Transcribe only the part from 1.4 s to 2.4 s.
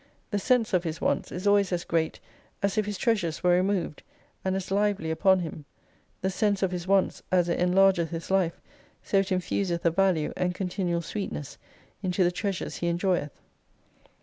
always as great,